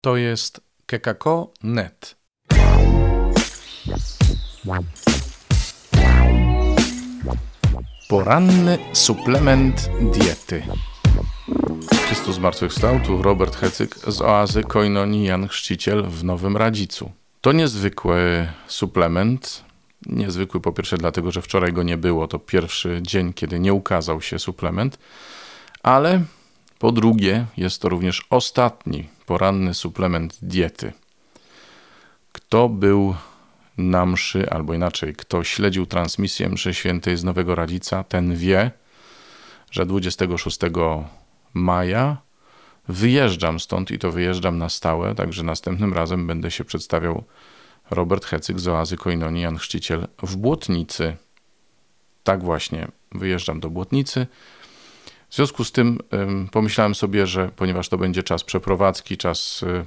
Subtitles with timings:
[0.00, 2.16] To jest kekako.net.
[8.08, 10.62] Poranny suplement diety.
[12.06, 17.10] Chrystus zmartwychwstał, tu Robert Hecyk z oazy Koinonii Jan Chrzciciel w Nowym Radzicu.
[17.40, 19.64] To niezwykły suplement.
[20.06, 22.28] Niezwykły po pierwsze dlatego, że wczoraj go nie było.
[22.28, 24.98] To pierwszy dzień, kiedy nie ukazał się suplement.
[25.82, 26.22] Ale
[26.78, 30.92] po drugie, jest to również ostatni poranny suplement diety.
[32.32, 33.14] Kto był
[33.78, 38.70] na mszy, albo inaczej, kto śledził transmisję mszy świętej z Nowego Radzica, ten wie,
[39.70, 40.58] że 26
[41.54, 42.16] maja
[42.88, 47.24] wyjeżdżam stąd i to wyjeżdżam na stałe, także następnym razem będę się przedstawiał
[47.90, 51.16] Robert Hecyk z oazy Koinonii Jan Chrzciciel w Błotnicy.
[52.24, 54.26] Tak właśnie, wyjeżdżam do Błotnicy.
[55.28, 55.98] W związku z tym
[56.52, 59.84] pomyślałem sobie, że ponieważ to będzie czas przeprowadzki, czas y,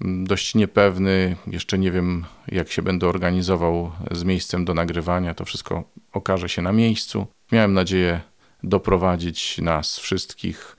[0.00, 5.84] dość niepewny, jeszcze nie wiem jak się będę organizował z miejscem do nagrywania, to wszystko
[6.12, 7.26] okaże się na miejscu.
[7.52, 8.20] Miałem nadzieję
[8.62, 10.76] doprowadzić nas wszystkich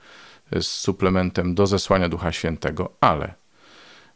[0.52, 3.34] z suplementem do zesłania Ducha Świętego, ale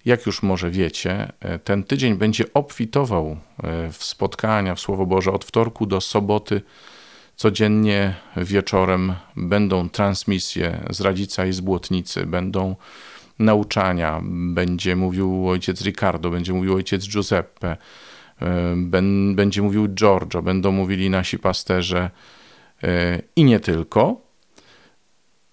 [0.05, 3.27] jak już może wiecie, e, ten tydzień będzie obfitował
[3.63, 6.63] e, w spotkania w Słowo Boże od wtorku do soboty.
[7.37, 12.77] Codziennie wieczorem będą transmisje z Radzica i z Błotnicy, będą
[13.39, 17.77] nauczania, będzie mówił ojciec Ricardo, będzie mówił ojciec Giuseppe,
[18.43, 18.77] e,
[19.35, 22.11] będzie mówił Giorgio, będą mówili nasi pasterze
[23.37, 24.21] i nie tylko.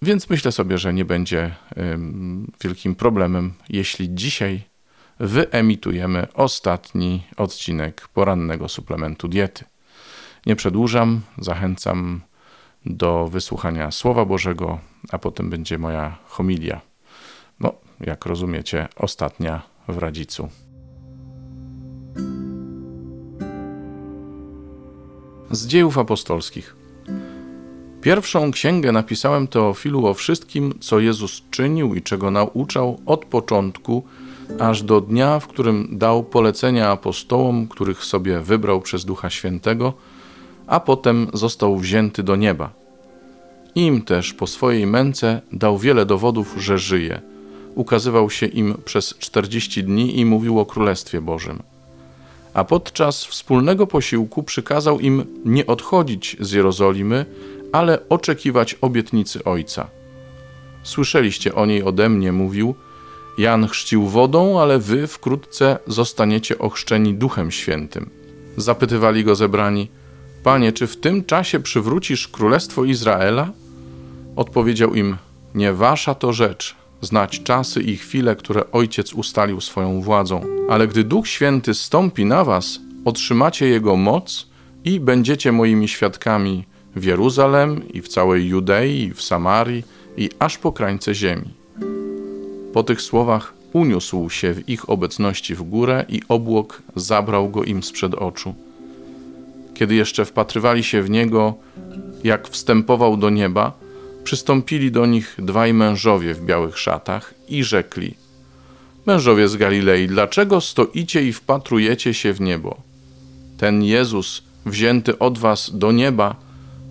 [0.02, 1.54] Więc myślę sobie, że nie będzie
[2.64, 4.62] wielkim problemem, jeśli dzisiaj
[5.20, 9.64] wyemitujemy ostatni odcinek porannego suplementu diety.
[10.46, 12.20] Nie przedłużam, zachęcam
[12.86, 14.78] do wysłuchania Słowa Bożego,
[15.10, 16.80] a potem będzie moja homilia.
[17.60, 20.48] No, jak rozumiecie, ostatnia w Radzicu.
[25.50, 26.76] Z dziejów apostolskich.
[28.02, 34.04] Pierwszą księgę napisałem Teofilu o wszystkim, co Jezus czynił i czego nauczał od początku,
[34.60, 39.92] aż do dnia, w którym dał polecenia apostołom, których sobie wybrał przez Ducha Świętego,
[40.66, 42.72] a potem został wzięty do nieba.
[43.74, 47.20] Im też po swojej męce dał wiele dowodów, że żyje.
[47.74, 51.62] Ukazywał się im przez czterdzieści dni i mówił o Królestwie Bożym.
[52.54, 57.26] A podczas wspólnego posiłku przykazał im nie odchodzić z Jerozolimy,
[57.72, 59.90] ale oczekiwać obietnicy Ojca.
[60.82, 62.74] Słyszeliście o niej ode mnie, mówił,
[63.38, 68.10] Jan chrzcił wodą, ale wy wkrótce zostaniecie ochrzczeni Duchem Świętym.
[68.56, 69.88] Zapytywali go zebrani,
[70.44, 73.50] Panie, czy w tym czasie przywrócisz królestwo Izraela?
[74.36, 75.16] Odpowiedział im,
[75.54, 80.40] nie wasza to rzecz, znać czasy i chwile, które Ojciec ustalił swoją władzą.
[80.68, 84.46] Ale gdy Duch Święty stąpi na was, otrzymacie Jego moc
[84.84, 86.64] i będziecie moimi świadkami
[86.96, 89.82] w Jeruzalem i w całej Judei i w Samarii
[90.16, 91.54] i aż po krańce ziemi.
[92.72, 97.82] Po tych słowach uniósł się w ich obecności w górę i obłok zabrał go im
[97.82, 98.54] sprzed oczu.
[99.74, 101.54] Kiedy jeszcze wpatrywali się w niego,
[102.24, 103.72] jak wstępował do nieba,
[104.24, 108.14] przystąpili do nich dwaj mężowie w białych szatach i rzekli:
[109.06, 112.76] Mężowie z Galilei, dlaczego stoicie i wpatrujecie się w niebo?
[113.58, 116.36] Ten Jezus, wzięty od was do nieba,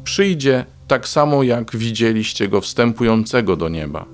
[0.04, 4.06] przyjdzie tak samo jak widzieliście go wstępującego do nieba.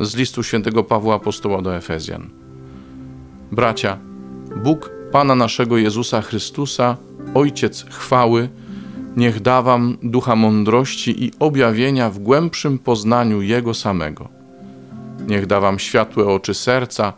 [0.00, 2.45] Z listu świętego Pawła Apostoła do Efezjan.
[3.52, 3.98] Bracia,
[4.64, 6.96] Bóg Pana naszego Jezusa Chrystusa,
[7.34, 8.48] Ojciec chwały,
[9.16, 14.28] niech da wam ducha mądrości i objawienia w głębszym poznaniu Jego samego.
[15.28, 17.12] Niech da wam światłe oczy serca,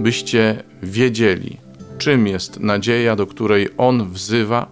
[0.00, 1.56] byście wiedzieli,
[1.98, 4.66] czym jest nadzieja, do której On wzywa,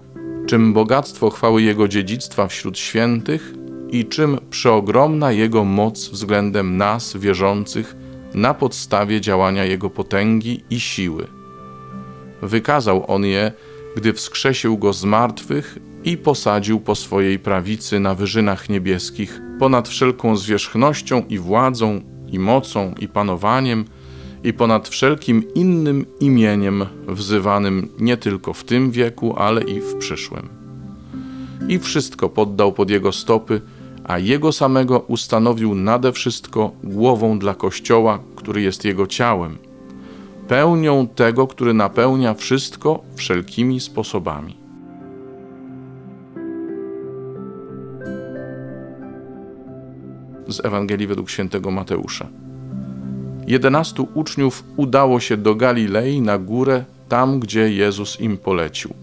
[0.47, 3.55] czym bogactwo chwały Jego dziedzictwa wśród świętych
[3.91, 7.97] i czym przeogromna Jego moc względem nas, wierzących,
[8.35, 11.27] na podstawie działania Jego potęgi i siły.
[12.43, 13.53] Wykazał On je,
[13.97, 20.37] gdy wskrzesił Go z martwych i posadził po swojej prawicy na wyżynach niebieskich, ponad wszelką
[20.37, 23.85] zwierzchnością i władzą, i mocą, i panowaniem,
[24.45, 30.49] i ponad wszelkim innym imieniem wzywanym nie tylko w tym wieku, ale i w przyszłym.
[31.69, 33.61] I wszystko poddał pod jego stopy,
[34.05, 39.59] a jego samego ustanowił nade wszystko głową dla Kościoła, który jest jego ciałem,
[40.49, 44.65] pełnią tego, który napełnia wszystko wszelkimi sposobami.
[50.49, 52.29] z Ewangelii według świętego Mateusza.
[53.47, 58.95] Jedenastu uczniów udało się do Galilei na górę, tam gdzie Jezus im polecił.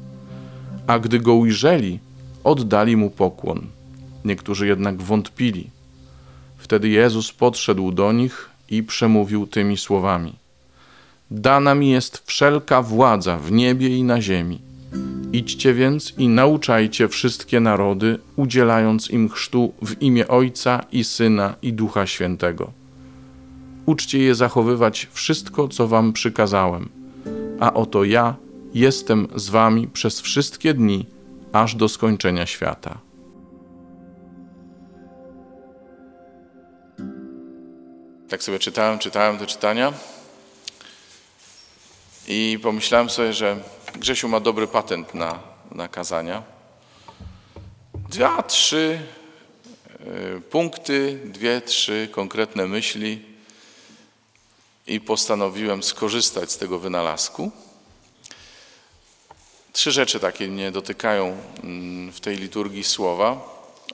[0.88, 2.00] A gdy go ujrzeli,
[2.44, 3.62] oddali mu pokłon.
[4.26, 5.70] Niektórzy jednak wątpili.
[6.58, 10.34] Wtedy Jezus podszedł do nich i przemówił tymi słowami:
[11.32, 14.60] Dana mi jest wszelka władza w niebie i na ziemi.
[15.34, 21.74] Idźcie więc i nauczajcie wszystkie narody, udzielając im chrztu w imię Ojca i Syna i
[21.74, 22.72] Ducha Świętego.
[23.86, 26.90] Uczcie je zachowywać wszystko, co wam przykazałem.
[27.60, 28.36] A oto ja
[28.74, 31.06] jestem z wami przez wszystkie dni,
[31.54, 32.98] aż do skończenia świata.
[38.32, 39.94] Tak sobie czytałem, czytałem te czytania
[42.28, 43.58] i pomyślałem sobie, że
[43.96, 45.40] Grzesiu ma dobry patent na,
[45.72, 46.44] na kazania.
[48.10, 49.00] Dwa, trzy
[50.38, 53.22] y, punkty, dwie, trzy konkretne myśli
[54.88, 57.52] i postanowiłem skorzystać z tego wynalazku.
[59.74, 63.42] Trzy rzeczy takie mnie dotykają mm, w tej liturgii słowa.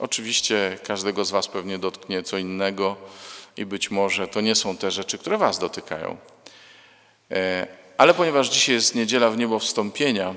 [0.00, 2.96] Oczywiście każdego z Was pewnie dotknie co innego
[3.58, 6.16] i być może to nie są te rzeczy, które Was dotykają.
[7.30, 7.66] E,
[7.98, 10.34] ale ponieważ dzisiaj jest niedziela w niebo wstąpienia,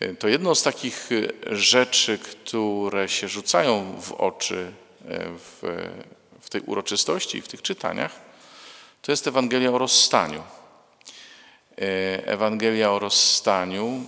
[0.00, 4.72] e, to jedną z takich e, rzeczy, które się rzucają w oczy
[5.38, 5.86] w,
[6.40, 8.20] w tej uroczystości i w tych czytaniach,
[9.02, 10.42] to jest Ewangelia o rozstaniu.
[12.26, 14.06] Ewangelia o rozstaniu.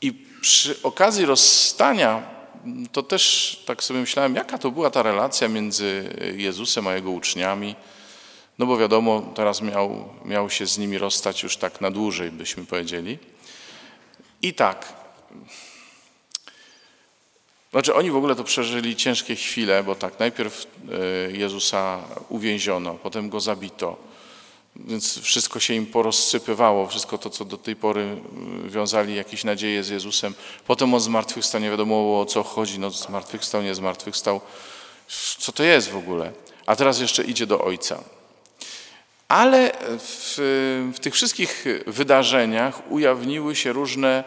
[0.00, 2.37] I przy okazji rozstania
[2.92, 7.76] to też tak sobie myślałem, jaka to była ta relacja między Jezusem a jego uczniami.
[8.58, 12.66] No bo wiadomo, teraz miał, miał się z nimi rozstać już tak na dłużej, byśmy
[12.66, 13.18] powiedzieli.
[14.42, 14.92] I tak.
[17.70, 23.28] Znaczy oni w ogóle to przeżyli ciężkie chwile, bo tak, najpierw e, Jezusa uwięziono, potem
[23.28, 23.96] go zabito,
[24.78, 29.84] więc wszystko się im porozsypywało, wszystko to, co do tej pory mm, wiązali jakieś nadzieje
[29.84, 30.34] z Jezusem.
[30.66, 34.40] Potem on zmartwychwstał, nie wiadomo o co chodzi, no zmartwychwstał, nie zmartwychwstał.
[35.38, 36.32] Co to jest w ogóle?
[36.66, 38.02] A teraz jeszcze idzie do Ojca.
[39.28, 40.34] Ale w,
[40.94, 44.24] w tych wszystkich wydarzeniach ujawniły się różne,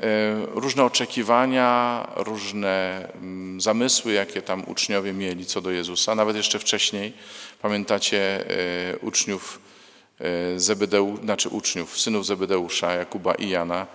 [0.00, 0.04] e,
[0.46, 6.14] różne oczekiwania, różne mm, zamysły, jakie tam uczniowie mieli co do Jezusa.
[6.14, 7.12] Nawet jeszcze wcześniej,
[7.62, 8.50] pamiętacie
[8.92, 9.67] e, uczniów
[10.56, 13.86] Zebedeu, znaczy uczniów, synów Zebedeusza, Jakuba i Jana,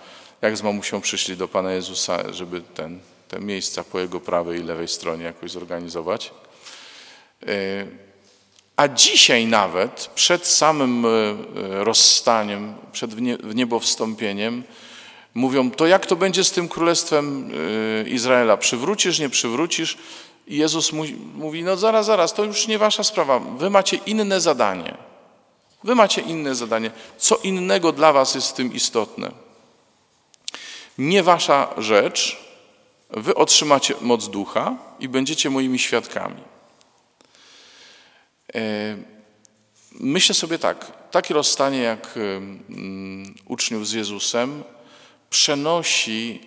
[0.42, 4.62] jak z mamusią przyszli do Pana Jezusa, żeby ten, te miejsca po Jego prawej i
[4.62, 6.30] lewej stronie jakoś zorganizować.
[7.46, 7.86] E,
[8.76, 11.08] a dzisiaj nawet, przed samym e,
[11.84, 14.62] rozstaniem, przed wniebowstąpieniem,
[15.34, 17.50] mówią, to jak to będzie z tym królestwem
[18.06, 18.56] Izraela?
[18.56, 19.98] Przywrócisz, nie przywrócisz?
[20.46, 20.92] I Jezus
[21.34, 24.94] mówi, no zaraz, zaraz, to już nie wasza sprawa, wy macie inne zadanie.
[25.84, 26.90] Wy macie inne zadanie.
[27.18, 29.30] Co innego dla was jest w tym istotne?
[30.98, 32.44] Nie wasza rzecz,
[33.10, 36.42] wy otrzymacie moc ducha i będziecie moimi świadkami.
[38.54, 38.60] E,
[39.92, 42.18] myślę sobie tak, takie rozstanie jak
[43.46, 44.64] uczniów z Jezusem
[45.30, 46.40] przenosi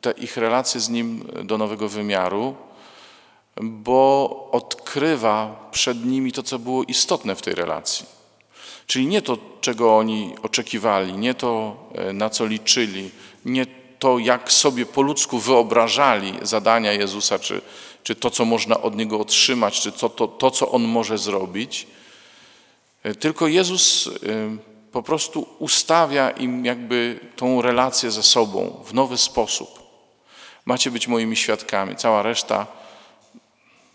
[0.00, 2.56] te ich relacje z Nim do nowego wymiaru,
[3.60, 8.19] bo odkrywa przed nimi to, co było istotne w tej relacji.
[8.90, 13.10] Czyli nie to, czego oni oczekiwali, nie to, e, na co liczyli,
[13.44, 13.66] nie
[13.98, 17.60] to, jak sobie po ludzku wyobrażali zadania Jezusa, czy,
[18.02, 21.86] czy to, co można od Niego otrzymać, czy to, to, to, co On może zrobić.
[23.02, 24.10] E, tylko Jezus e,
[24.92, 29.82] po prostu ustawia im jakby tą relację ze sobą w nowy sposób.
[30.64, 31.96] Macie być moimi świadkami.
[31.96, 32.66] Cała reszta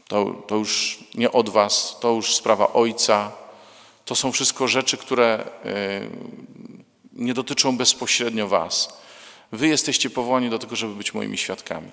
[0.08, 3.45] to, to już nie od was, to już sprawa Ojca,
[4.06, 6.02] to są wszystko rzeczy, które e,
[7.14, 9.00] nie dotyczą bezpośrednio Was.
[9.52, 11.90] Wy jesteście powołani do tego, żeby być moimi świadkami.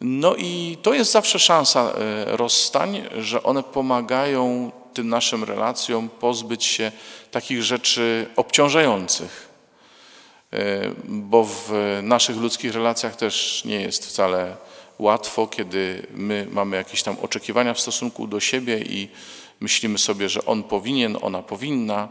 [0.00, 6.64] No i to jest zawsze szansa e, rozstań, że one pomagają tym naszym relacjom pozbyć
[6.64, 6.92] się
[7.30, 9.48] takich rzeczy obciążających.
[10.52, 10.58] E,
[11.04, 14.56] bo w naszych ludzkich relacjach też nie jest wcale
[14.98, 19.08] łatwo, kiedy my mamy jakieś tam oczekiwania w stosunku do siebie i
[19.60, 22.08] myślimy sobie, że on powinien, ona powinna.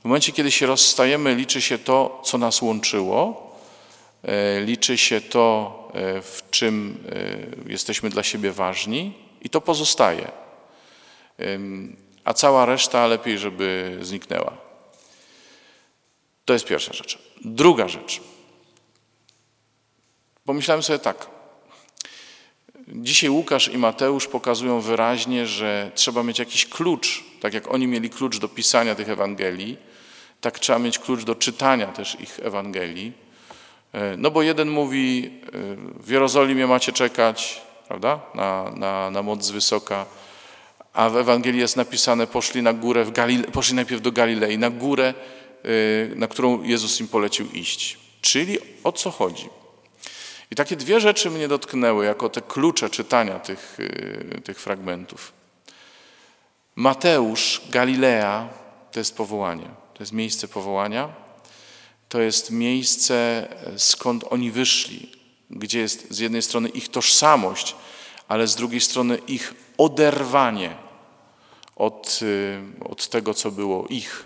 [0.00, 3.50] W momencie, kiedy się rozstajemy, liczy się to, co nas łączyło,
[4.22, 7.04] e, liczy się to, e, w czym
[7.66, 10.30] e, jesteśmy dla siebie ważni i to pozostaje.
[12.24, 14.56] A cała reszta lepiej, żeby zniknęła.
[16.44, 17.18] To jest pierwsza rzecz.
[17.40, 18.20] Druga rzecz.
[20.44, 21.37] Pomyślałem sobie tak.
[22.92, 28.10] Dzisiaj Łukasz i Mateusz pokazują wyraźnie, że trzeba mieć jakiś klucz, tak jak oni mieli
[28.10, 29.76] klucz do pisania tych Ewangelii,
[30.40, 33.12] tak trzeba mieć klucz do czytania też ich Ewangelii.
[33.92, 35.50] E, no bo jeden mówi, e,
[36.02, 40.06] w Jerozolimie macie czekać, prawda, na, na, na moc z wysoka,
[40.92, 44.70] a w Ewangelii jest napisane, poszli na górę, w Galile, poszli najpierw do Galilei, na
[44.70, 45.14] górę,
[45.64, 47.98] e, na którą Jezus im polecił iść.
[48.20, 49.48] Czyli o co chodzi?
[50.50, 53.78] I takie dwie rzeczy mnie dotknęły jako te klucze czytania tych,
[54.44, 55.32] tych fragmentów.
[56.76, 58.48] Mateusz, Galilea
[58.92, 61.08] to jest powołanie, to jest miejsce powołania,
[62.08, 65.12] to jest miejsce, skąd oni wyszli,
[65.50, 67.76] gdzie jest z jednej strony ich tożsamość,
[68.28, 70.76] ale z drugiej strony ich oderwanie
[71.76, 74.24] od, y, od tego, co było ich.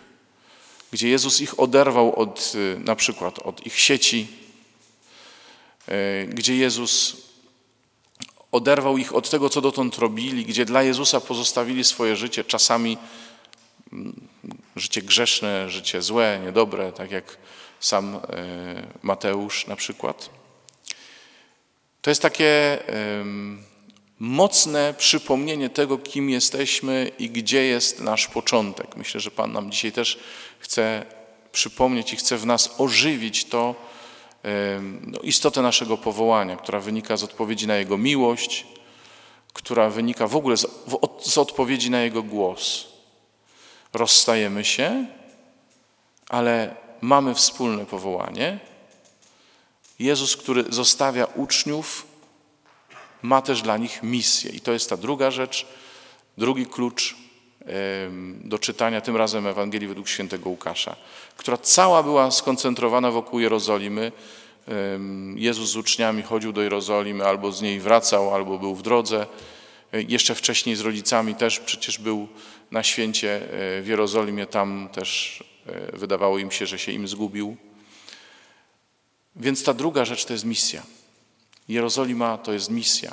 [0.90, 4.41] Gdzie Jezus ich oderwał od, y, na przykład od ich sieci, y,
[6.28, 7.16] gdzie Jezus
[8.52, 12.98] oderwał ich od tego, co dotąd robili, gdzie dla Jezusa pozostawili swoje życie, czasami
[13.92, 14.28] mm,
[14.76, 17.36] życie grzeszne, życie złe, niedobre, tak jak
[17.80, 18.20] sam e,
[19.02, 20.30] Mateusz na przykład.
[22.02, 22.78] To jest takie
[24.18, 28.96] mocne przypomnienie tego, kim jesteśmy i gdzie jest nasz początek.
[28.96, 30.18] Myślę, że Pan nam dzisiaj też
[30.58, 31.06] chce
[31.52, 33.74] przypomnieć i chce w nas ożywić to
[35.02, 38.66] no, istotę naszego powołania, która wynika z odpowiedzi na Jego miłość,
[39.52, 40.66] która wynika w ogóle z,
[41.22, 42.86] z odpowiedzi na Jego głos.
[43.92, 45.06] Rozstajemy się,
[46.28, 48.58] ale mamy wspólne powołanie.
[49.98, 52.06] Jezus, który zostawia uczniów,
[53.22, 54.50] ma też dla nich misję.
[54.50, 55.66] I to jest ta druga rzecz,
[56.38, 57.21] drugi klucz
[58.44, 60.96] do czytania, tym razem Ewangelii według świętego Łukasza,
[61.36, 64.12] która cała była skoncentrowana wokół Jerozolimy.
[65.36, 69.26] Jezus z uczniami chodził do Jerozolimy, albo z niej wracał, albo był w drodze.
[69.92, 72.28] E, jeszcze wcześniej z rodzicami też przecież był
[72.70, 77.56] na święcie e, w Jerozolimie, tam też E, wydawało im się, że się im zgubił.
[79.36, 80.82] Więc ta druga rzecz to jest misja.
[81.68, 83.12] Jerozolima to jest misja.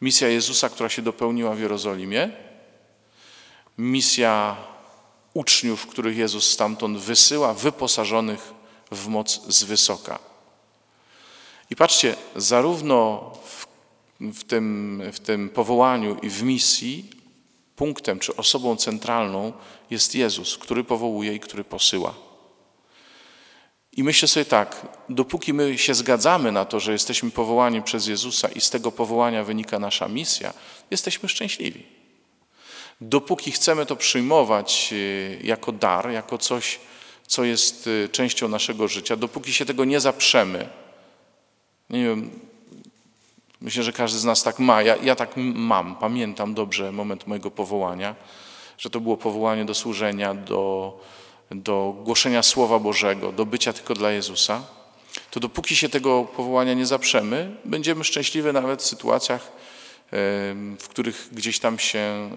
[0.00, 2.30] Misja Jezusa, która się dopełniła w Jerozolimie,
[3.78, 4.56] misja
[5.34, 8.52] uczniów, których Jezus stamtąd wysyła, wyposażonych
[8.90, 10.18] w moc z wysoka.
[11.70, 13.66] I patrzcie, zarówno w,
[14.20, 17.10] w, tym, w tym powołaniu i w misji
[17.76, 19.52] punktem czy osobą centralną
[19.90, 22.14] jest Jezus, który powołuje i który posyła.
[23.92, 28.48] I myślę sobie tak, dopóki my się zgadzamy na to, że jesteśmy powołani przez Jezusa
[28.48, 30.52] i z tego powołania wynika nasza misja,
[30.90, 31.97] jesteśmy szczęśliwi.
[33.00, 36.80] Dopóki chcemy to przyjmować y, jako dar, jako coś,
[37.26, 40.68] co jest y, częścią naszego życia, dopóki się tego nie zaprzemy,
[41.90, 42.30] nie wiem,
[43.60, 47.50] myślę, że każdy z nas tak ma, ja, ja tak mam, pamiętam dobrze moment mojego
[47.50, 48.14] powołania,
[48.78, 51.00] że to było powołanie do służenia, do,
[51.50, 54.62] do głoszenia Słowa Bożego, do bycia tylko dla Jezusa,
[55.30, 59.52] to dopóki się tego powołania nie zaprzemy, będziemy szczęśliwi nawet w sytuacjach,
[60.78, 62.30] w których gdzieś tam się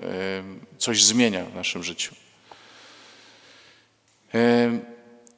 [0.77, 2.15] coś zmienia w naszym życiu.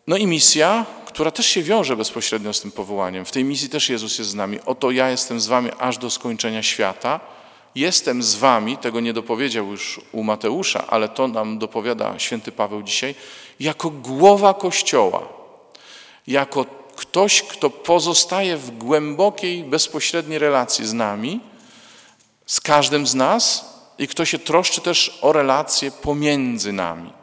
[0.08, 3.26] No i misja, która też się wiąże bezpośrednio z tym powołaniem.
[3.26, 4.60] W tej misji też Jezus jest z nami.
[4.66, 7.20] Oto ja jestem z wami aż do skończenia świata.
[7.76, 12.84] Jestem z wami, tego nie dopowiedział już u Mateusza, ale to nam dopowiada święty Paweł
[12.84, 13.16] dzisiaj,
[13.60, 15.28] jako głowa Kościoła,
[16.28, 21.40] jako ktoś, kto pozostaje w głębokiej, bezpośredniej relacji z nami,
[22.46, 23.66] z każdym z nas
[23.98, 27.14] i kto się troszczy też o relacje pomiędzy nami.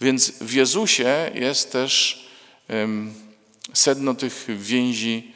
[0.00, 2.24] Więc w Jezusie jest też
[3.74, 5.32] sedno tych więzi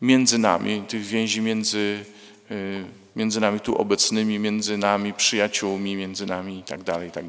[0.00, 2.04] między nami, tych więzi między
[2.50, 2.84] y,
[3.16, 7.24] między nami tu obecnymi, między nami przyjaciółmi, między nami i tak dalej, i tak.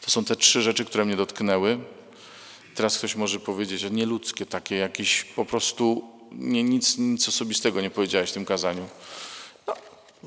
[0.00, 1.78] To są te trzy rzeczy, które mnie dotknęły.
[2.74, 7.90] Teraz ktoś może powiedzieć, że nieludzkie takie, jakieś po prostu nie, nic, nic osobistego nie
[7.90, 8.88] powiedziałeś w tym kazaniu.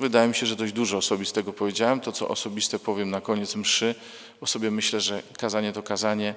[0.00, 2.00] Wydaje mi się, że dość dużo osobistego powiedziałem.
[2.00, 3.94] To, co osobiste powiem na koniec mszy,
[4.40, 6.34] bo sobie myślę, że kazanie to kazanie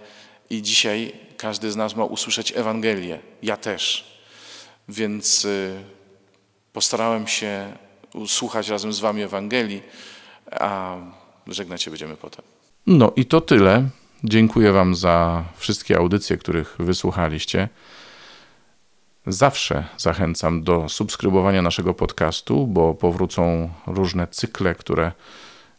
[0.49, 3.19] i dzisiaj każdy z nas ma usłyszeć Ewangelię.
[3.43, 4.13] Ja też.
[4.89, 5.83] Więc y,
[6.73, 7.73] Postarałem się
[8.27, 9.81] słuchać razem z Wami Ewangelii,
[10.51, 10.97] a
[11.47, 12.45] żegnać się będziemy potem.
[12.87, 13.89] No i to tyle.
[14.23, 17.69] Dziękuję Wam za wszystkie audycje, których wysłuchaliście.
[19.27, 25.11] Zawsze zachęcam do subskrybowania naszego podcastu, bo powrócą różne cykle, które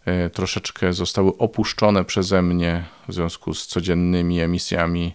[0.04, 5.14] e, troszeczkę zostały opuszczone przeze mnie w związku z codziennymi emisjami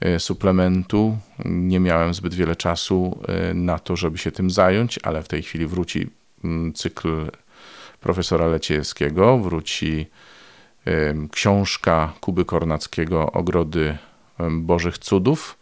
[0.00, 1.18] e, suplementu.
[1.44, 5.42] Nie miałem zbyt wiele czasu e, na to, żeby się tym zająć, ale w tej
[5.42, 6.10] chwili wróci
[6.44, 7.30] mm, cykl
[8.00, 10.06] profesora Leciejskiego, wróci
[11.30, 13.98] książka Kuby Kornackiego Ogrody
[14.50, 15.59] Bożych Cudów.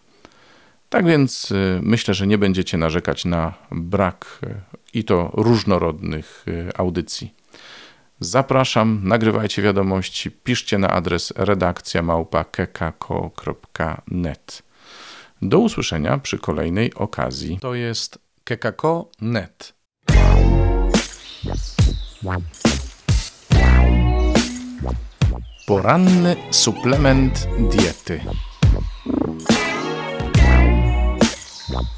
[0.89, 1.53] Tak więc
[1.83, 4.41] myślę, że nie będziecie narzekać na brak
[4.95, 7.35] i to różnorodnych audycji.
[8.21, 14.63] Zapraszam, nagrywajcie wiadomości, piszcie na adres redakcja małpa.kekako.net.
[15.43, 17.59] Do usłyszenia przy kolejnej okazji.
[17.61, 19.75] To jest kekako.net.
[25.67, 28.21] Poranny suplement diety.
[31.69, 31.98] Bye.